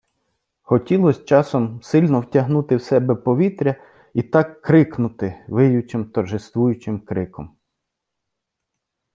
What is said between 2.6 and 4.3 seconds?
в себе повітря і